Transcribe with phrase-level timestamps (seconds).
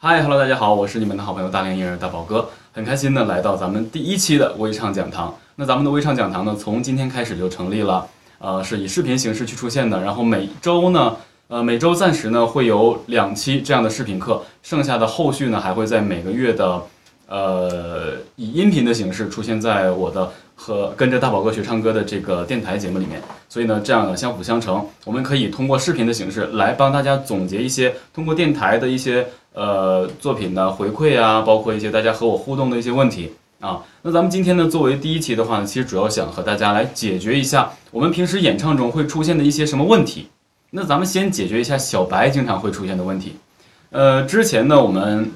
[0.00, 5.34] 嗨，Hello，大家好，我是你们的好朋友大连音乐大宝哥，很开心的来到咱们第一期的微唱讲堂。
[5.56, 8.06] 那咱们的微唱讲堂呢，从今天开始就成立了，
[8.38, 10.00] 呃，是以视频形式去出现的。
[10.00, 11.16] 然后每周呢，
[11.48, 16.80] 呃，每周暂时呢会有两期这样的视频课，剩下的后续呢还会在每个月的，
[17.26, 23.20] 呃，以音频的形式出现在我的和跟着大宝哥学唱歌的这个电台节目里面。
[23.48, 29.26] 所以呢，这样的相辅相成，我们可以通过视频的形式来帮大家总结一些通过电台的一些。
[29.58, 33.82] 呃，作品的回馈啊，包括一些大家和我互动的一些问题啊。
[34.02, 40.28] 那咱们今天呢，作为第一期的话呢，其实主要想和大家来解决一下我们平时演唱中会出现的一些什么问题。
[40.70, 43.34] 那咱们先解决一下小白经常会出现的问题。
[43.90, 45.28] 呃，之前呢，我们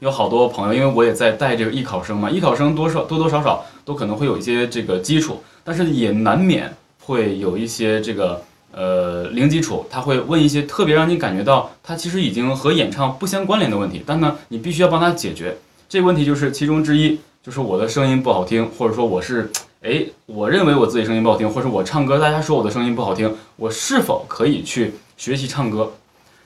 [0.00, 6.70] 有好多朋友，因为我也在带这个艺考生嘛，艺考生多少多多少少都可能会有一些这个基础，但是也难免
[7.02, 8.42] 会有一些这个。
[8.76, 15.56] 呃，零基础，他会问一些特别让你感觉到他其实已经和演唱不相关联的问题，但呢，你必须要帮他解决
[15.88, 25.90] 这个问题，就是其中之一，就是我的声音不好听，或者说我是，哎，我认为我自己声音不好听，或者我唱歌，大家说我的声音不好听，我是否可以去学习唱歌？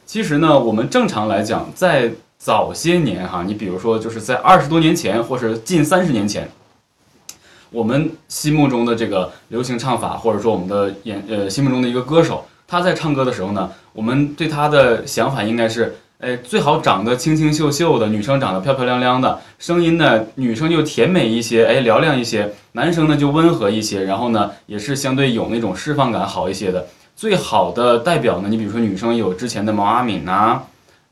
[0.07, 6.49] 其实呢，我们正常来讲，在早些年哈，你比如说就是在二十多年前，或者近三十年前。
[7.71, 26.87] 我们心目中的这个流行唱法，或者说我们的演呃心目中的一个歌手，他在唱歌的时候呢，我们对他的想法应该是，哎，最好长得清清秀秀的，女生长得漂漂亮亮的，声音呢，女生就甜美一些，哎，嘹亮一些，男生呢就温和一些，然后呢也是相对有那种释放感好一些的。
[27.15, 30.63] 最好的代表呢，你比如说女生有之前的毛阿敏呐，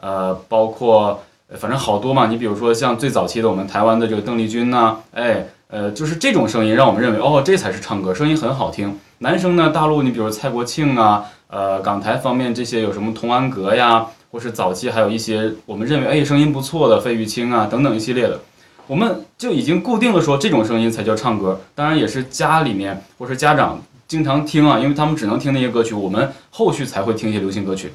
[0.00, 5.46] 呃，包括反正好多嘛，你比如说像最早期的我们台湾的这个邓丽君呐，哎。
[5.70, 8.98] 呃，就是这种声音，让我们认为哦，这才是唱歌，声音很好听。
[9.18, 18.40] 男生呢，大陆你比如蔡国庆啊，呃，港台方面这些有什么童安格呀，或是早期还有一些我们认为哎声音不错的费玉清啊等等一系列的，
[18.86, 21.60] 我们就已经固定了说这种声音才叫唱歌。
[21.74, 27.92] 当然也是家里面或是家长经常听啊，因为他们只能听那些歌曲，我们后续才会听一些流行歌曲。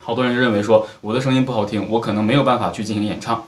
[0.00, 3.44] 好多人认为说我的声音不好听，我可能没有办法去进行演唱。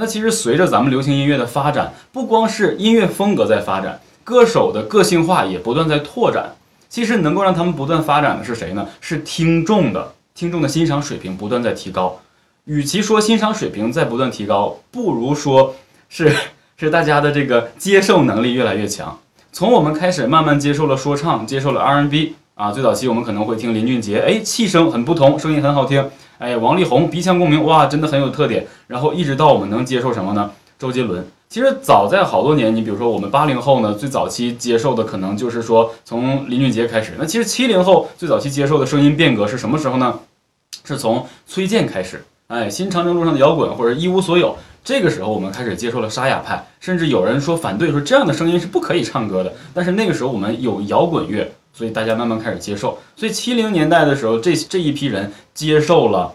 [0.00, 6.56] 那其实随着咱们流行音乐的发展，不光是音乐风格在发展，歌手的个性化也不断在拓展。
[6.88, 8.88] 其实能够让他们不断发展的是谁呢？
[9.02, 12.18] 是听众的听众的欣赏水平不断在提高。
[12.64, 15.76] 与其说欣赏水平在不断提高，不如说
[16.08, 16.34] 是
[16.78, 19.18] 是大家的这个接受能力越来越强。
[19.52, 26.10] 从我们开始慢慢接受了说唱，接受了 R&B 啊，最早期我们可能会听林俊杰，哎，气声很不同，声音很好听。
[26.38, 28.66] 哎，王力宏鼻腔共鸣，哇，真的很有特点。
[28.86, 30.50] 然后一直到我们能接受什么呢？
[30.78, 31.26] 周杰伦。
[31.48, 37.14] 其实早在好多年，你比如说我们八零后呢，最早期接受的可能就是说从林俊杰开始。
[37.18, 40.20] 那其实七零后最早期接受的声音变革是什么时候呢？
[40.84, 42.24] 是从崔健开始。
[42.48, 49.52] 哎，新长征路上的摇滚或者一无所有，这个时候我们开始接受了沙哑派，甚至有人说反对说这样的声音是不可以唱歌的。
[49.74, 51.50] 但是那个时候我们有摇滚乐。
[51.72, 56.32] 所以大家慢慢开始接受，所以七零年代的时候，这这一批人接受了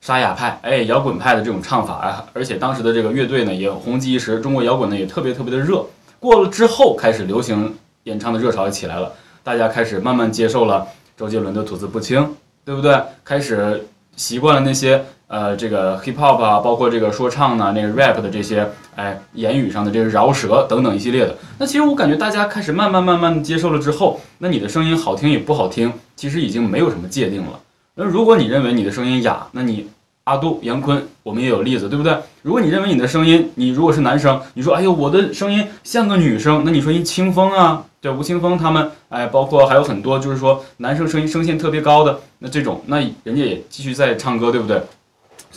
[0.00, 5.84] 沙哑派、哎摇滚派的这种唱法啊，而且当时的这个乐队呢也红极一时，中国摇滚呢也特别特别的热。
[6.18, 9.12] 过了之后，开始流行演唱的热潮也起来了，
[9.44, 12.34] 大家开始慢慢接受了周杰伦的吐字不清，
[12.64, 13.00] 对不对？
[13.24, 15.04] 开始习惯了那些。
[15.28, 18.66] 呃，这个 hip hop 啊，包括这个说唱呢，那个 rap 的这些，
[18.96, 21.36] 哎，言语上的这个饶舌等等一系列的。
[21.58, 27.60] 那其实我感觉大家开始慢慢慢慢接受了之后，那你的声音好听与不好听，其实已经没有什么界定了。
[27.94, 29.88] 那如果你认为你的声音哑，那你
[30.24, 32.16] 阿杜、杨坤，我们也有例子，对不对？
[32.40, 44.80] 如果你认为你的声音，你如果是男生，你说，哎呦，我的声音像个女生，那你说一清风啊，对，吴青峰他们，哎，包括还有很多，就是说男生声音声线特别高的，那这种，那人家也继续在唱歌，对不对？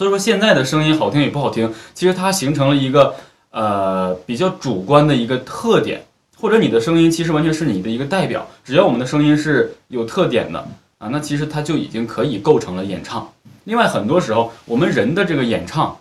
[0.02, 3.14] 所以说现在的声音好听与不好听，其实它形成了一个
[3.52, 6.04] 呃比较主观的一个特点，
[6.40, 8.48] 或者你的声音其实完全是你的一个代表。
[8.66, 10.68] 只要我们的声音是有特点的
[10.98, 13.32] 啊，那其实它就已经可以构成了演唱。
[13.66, 15.96] 另外，很多时候我们人的这个演唱，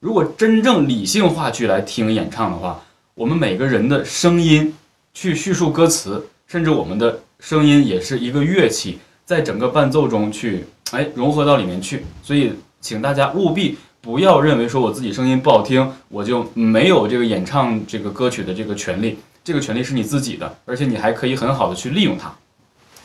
[0.00, 2.82] 如果真正理性化去来听演唱的话，
[3.14, 4.74] 我们每个人的声音
[5.14, 12.52] 去叙述歌词，甚至我们的声音也是一个乐器，在整个伴奏中去哎融合到里面去，所以。
[12.80, 19.18] 请大家务必不要认为说我自己声音不好听，我就没有这个演唱这个歌曲的这个权利。
[19.42, 22.30] 这个权利是你自己的，而且你还可以很好的去利用它，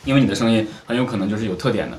[0.04, 1.98] 因为你的声音很有可能就是有特点的。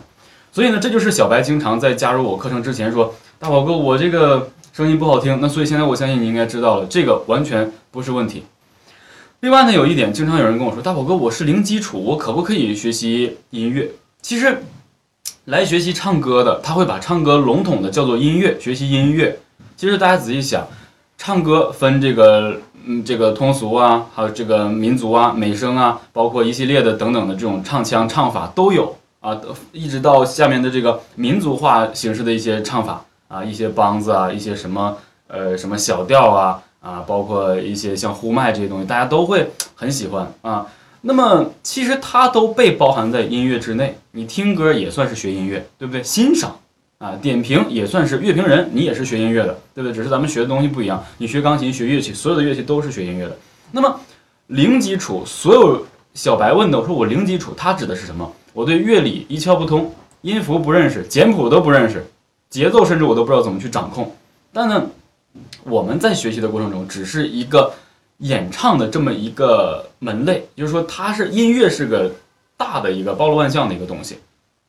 [0.52, 8.44] 所以呢，这就是小白经常在加入我课程之前说：“大宝哥，我这个声音不好听。”那所以现在我相信你应该知道了，这个完全不是问题。
[9.40, 13.92] 另外呢，有一点，经常有人跟我说：“大宝哥，我是零基础，我可不可以学习音乐？”
[14.22, 14.58] 其实。
[15.48, 19.40] 来学习唱歌的，他会把唱歌笼统的叫做音乐，学习音乐。
[19.78, 20.68] 其实大家仔细想，
[21.18, 29.40] 唱歌分这个嗯这个通俗啊，还有这个民族啊、美声啊，包括一系列的等等的这种唱腔唱法都有啊，
[29.72, 34.98] 一直到下面的这个民族化形式的一些唱法啊，一些梆子啊，一些什么
[35.28, 40.66] 呃什么小调啊啊，包括一些像呼麦这些东西，大家都会很喜欢啊。
[41.02, 46.02] 那么其实它都被包含在音乐之内，你听歌也算是学音乐，对不对？
[46.04, 46.60] 欣赏
[46.98, 49.94] 啊，点评也算是乐评人，你也是学音乐的，对不对？
[49.94, 53.38] 只是咱们学的东西不一样，你学钢琴、学乐器，所有的乐器都是学音乐的。
[53.72, 54.00] 那么
[54.48, 58.30] 零基础，所有小白问的，我说我零基础，它指的是什么？
[58.52, 62.04] 我对乐理一窍不通，音符不认识，简谱都不认识，
[62.50, 64.14] 节奏甚至我都不知道怎么去掌控。
[64.52, 64.88] 但呢，
[65.64, 67.72] 我们在学习的过程中，只是一个。
[68.20, 72.12] 演唱的这么一个门类，就是说它是音乐是个
[72.56, 74.18] 大的一个包罗万象的一个东西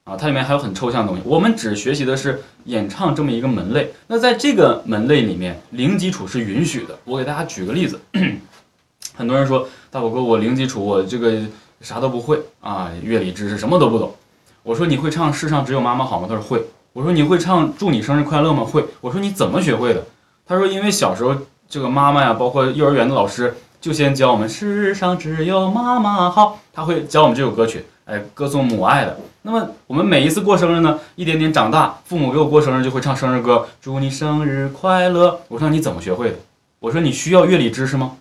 [0.05, 1.23] 啊，它里面还有很抽象的东西。
[1.25, 3.91] 我们只学习的是演唱这么一个门类。
[4.07, 6.99] 那在这个门类里面，零基础是允许的。
[7.05, 7.99] 我给大家举个例子，
[9.17, 11.41] 很多人说大宝哥，我零基础，我这个
[11.81, 14.15] 啥都不会啊，乐理知识什么都不懂。
[14.63, 16.27] 我说你会唱《世上只有妈妈好》吗？
[16.29, 16.63] 他说会。
[16.93, 18.63] 我说你会唱《祝你生日快乐》吗？
[18.63, 18.85] 会。
[19.01, 20.05] 我说你怎么学会的？
[20.45, 21.35] 他说因为小时候。
[21.69, 29.19] 这个妈妈呀，包括幼儿园的老师，就先教我们“世上只有妈妈好”，他会教我们这首歌曲，哎，歌颂母爱的。
[29.43, 35.39] 那么我们每一次过生日呢，一点点长大，父母给我过生日就会唱生日歌，“祝你生日快乐”。
[35.49, 36.37] 我说你怎么学会的？
[36.81, 38.13] 我说你需要乐理知识吗？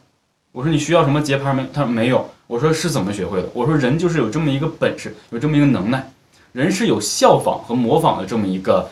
[0.52, 1.66] 我说你需要什么节拍没？
[1.74, 2.30] 他说没有。
[2.48, 3.48] 我说是怎么学会的？
[3.54, 6.06] 我说人就是有这么一个本事，有这么一个能耐，
[6.52, 8.90] 人是有效仿和模仿的这么一个。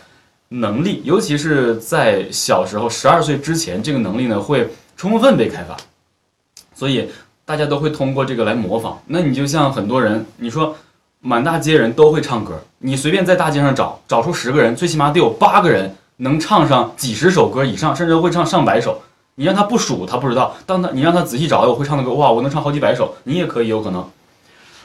[0.60, 5.75] 能力，尤其是在小时候十二岁之前，这个能力呢会充分被开发，
[6.74, 7.10] 所以
[7.44, 8.98] 大家都会通过这个来模仿。
[9.07, 10.75] 那你就像很多人，你说
[11.19, 19.01] 满大街人都会唱歌，你随便在大街上找，找出十个人，最起码得有八个人能唱上几十首歌以上，甚至会唱上百首。
[19.38, 24.08] 你让他不数，他不知道；当他你让他仔细找，我会唱的歌，哇，我能唱好几百首，你也可以有可能。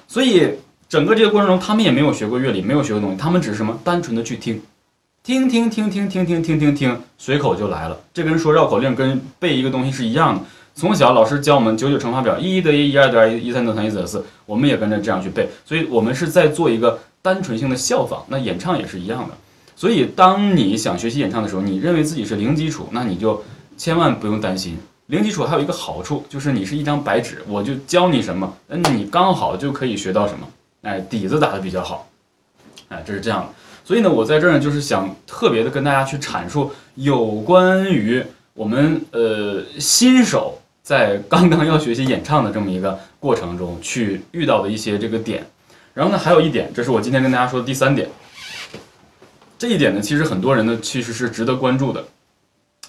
[0.09, 0.55] 所以
[0.89, 4.61] 整个这个过程中，他们也没有学过乐理，没有学过东西，他们只是什么，单纯的去听。
[5.23, 8.01] 听听听听听听听听，随口就来了。
[8.15, 10.41] 这跟说绕口令跟背一个东西是一样的。
[10.75, 15.47] 从小老师教我们九九乘法表，一一得一，一二得二，一三得三，一四得四，我们也跟着这样去背。
[15.67, 18.25] 所以，我们是在做一个单纯性的效仿。
[18.29, 19.35] 那演唱也是一样的。
[19.77, 23.45] 所以，当你想学习演唱的时候，你认为自己是零基础，那你就
[23.77, 24.79] 千万不用担心。
[25.09, 30.49] 零基础还有一个好处，就是你是一张白纸，我就教你什么，那你刚好就可以学到什么。
[30.81, 32.09] 哎，底子打得比较好。
[32.89, 33.60] 哎，这是这样的。
[33.91, 45.45] 所以呢，我在这儿呢，就是想特别的跟大家去阐述有关于我们呃新手在刚刚要学习演唱的这么一个过程中去遇到的一些这个点。
[45.93, 48.09] 然后呢，还有一点，这是我今天跟大家说的第三点。
[49.59, 52.05] 这一点呢，其实很多人呢其实是值得关注的。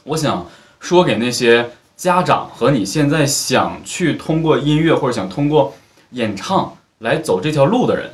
[0.03, 0.47] 我想
[0.79, 1.67] 说给那些
[1.97, 5.73] 家长和你现在想去通过音乐或者想通过
[6.11, 8.07] 演唱来走这条路的人。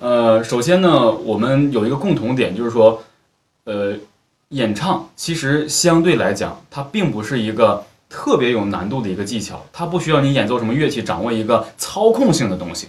[0.00, 3.02] 呃，首先呢，我们有一个共同点，就是说，
[3.64, 3.96] 呃，
[4.50, 12.88] 演唱其实相对来讲，它并不是一个特别有难度的一个技巧，它不需要你演奏什么乐器，掌握一个操控性的东西。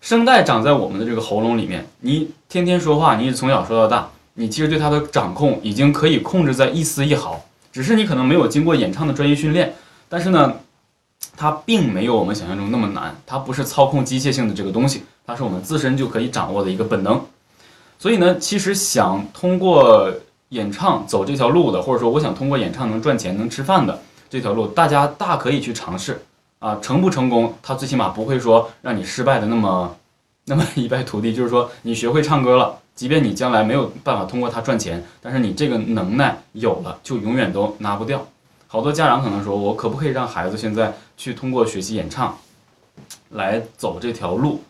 [0.00, 9.74] 声带长在我们的这个喉咙里面，你天天说话，你从小说到大，你其实对它的掌控已经可以控制在一丝一毫，只是你可能没有经过演唱的专业训练，
[10.08, 10.54] 但是呢。
[11.36, 17.22] 它并没有我们想象中那么难，它不是操控机械性的这个东西，它是我们自身就可以掌握的一个本能。
[17.98, 20.10] 所以呢，其实想通过
[20.48, 26.18] 演唱走这条路的，或者说我想通过演唱能赚钱能吃饭的这条路，大家大可以去尝试
[26.60, 26.78] 啊。
[26.80, 29.94] 成不成功，它最起码不会说让你失败的那么
[30.46, 31.34] 那么一败涂地。
[31.34, 38.26] 就是说，你学会唱歌了，即便你将来没有办法通过它赚钱，但是你这个能耐有了，就永远都拿不掉。
[38.66, 42.38] 好多家长可能说，我可不可以让孩子现在去通过学习演唱，
[43.28, 44.62] 来走这条路？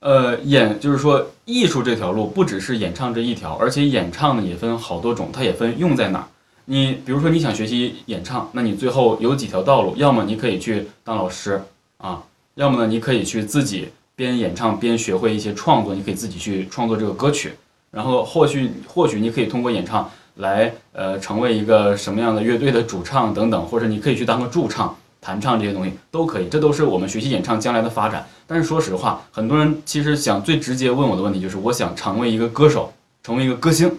[0.00, 6.26] 呃，演就是说艺术这条路不只是演唱这一条，而且演唱呢也分好多种，它也分用在哪儿。
[6.66, 11.62] 你比如说你想学习演唱，那你最后有几条道路，要么你可以去当老师
[11.96, 12.22] 啊，
[12.54, 17.52] 要么呢你可以去自己边演唱边学会一些创作，你可以自己去创作这个歌曲，
[17.90, 20.10] 然后或许或许你可以通过演唱。
[20.36, 28.26] 来，呃，成为一个什么样的乐队的主唱等等，或者你可以去当个驻唱、弹唱这些东西都可以，这都是我们学习演唱将来的发展。
[28.46, 33.98] 但是说实话，很多人其实想最直接问我的问题就是，我想成为一个歌手，成为一个歌星，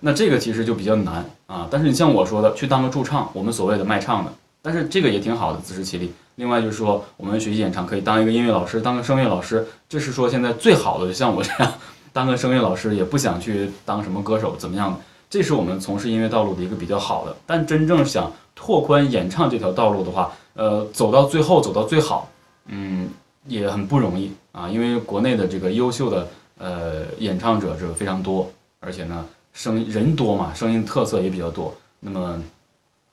[0.00, 1.68] 那这个其实就比较难啊。
[1.70, 4.32] 但是你像我说的，去当个驻唱，我们所谓的卖唱的，
[4.62, 6.12] 但是这个也挺好的，自食其力。
[6.36, 11.12] 另外就是说，我们学习演唱可以当一个音乐老师，当个声乐老师，这是说现在最好的。
[11.12, 11.72] 像我这样
[12.12, 14.98] 当个声乐老师，也不想去当什么歌手怎么样的。
[15.30, 17.34] 这是我们从事音乐道路的一个比较好的。
[17.46, 22.28] 但真正想拓宽演唱这条道路的话，呃，走到最后，走到最好，
[22.66, 23.08] 嗯，
[23.46, 31.72] 也很不容易啊，因为国内的这个优秀的呃演唱者是非常多，而且呢，声音人多嘛，声音特色也比较多。
[32.00, 32.42] 那么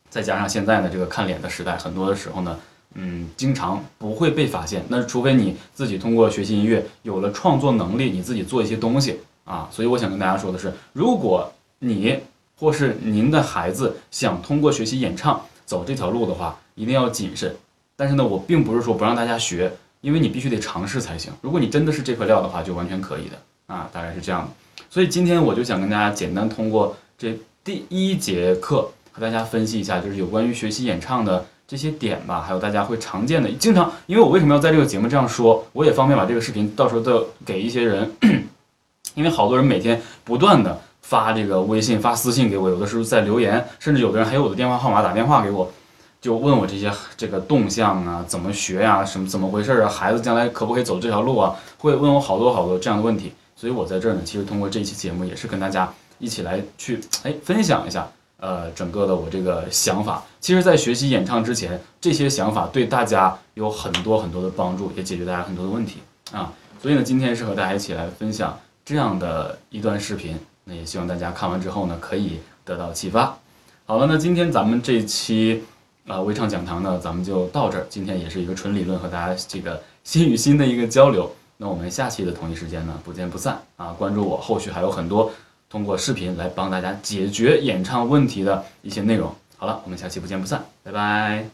[0.10, 2.58] 再加上现在呢这个看脸的时代，很多的时候呢。
[3.00, 4.84] 嗯，经常不会被发现。
[4.88, 9.68] 那除非你自己通过学习音乐有了创作能力，你自己做一些东西啊。
[9.72, 12.20] 所以我想跟大家说的是，如果你
[12.60, 17.56] 或是您的孩子想通过学习演唱走这条路的话，一定要谨慎。
[17.96, 21.32] 但是呢，我并不是说不让大家学，因为你必须得尝试才行。
[21.42, 24.84] 如果你真的是这块料的话，就完全可以的啊，大概是这样的。
[24.90, 31.46] 所以今天我就想跟大家简单通过这第一节课和大家分析一下，就是有关于学习演唱的。
[31.70, 38.10] 这些点吧，还有大家会常见的，经常，因为我为什么要在这个节目这样说，我也方便把这个视频到时候都给一些人，
[39.16, 45.72] 因为好多人每天不断的发这个微信、发私信给我，有的时候在留言，甚至有的人还有我的电话号码打电话给我，
[46.20, 58.06] 就问我这些这个动向啊，怎么学呀，什么怎么回事啊，孩子将来可不可以走这条路啊，会问我好多好多这样的问题，所以我在这儿呢，其实通过这期节目也是跟大家一起来去哎分享一下。
[58.40, 66.54] 呃，整个的我这个想法，其实，在学习演唱之前，这些想法对大家有很多很多的帮助，也解决大家很多的问题啊。
[66.80, 70.38] 所以呢，今天是和大家一起来分享这样的一段视频，
[70.70, 73.38] 那也希望大家看完之后呢，可以得到启发。
[73.86, 75.64] 好了，那今天咱们这期
[76.06, 77.88] 啊微唱讲堂呢，咱们就到这儿。
[77.90, 81.34] 今天也是一个纯理论和大家这个心与心的一个交流。
[81.56, 83.96] 那我们下期的同一时间呢，不见不散啊！
[83.98, 85.32] 关注我，后续还有很多。
[85.70, 89.34] 通过视频来帮大家解决演唱问题的一些内容。
[89.58, 91.50] 好了，我们下期不见不散，拜拜。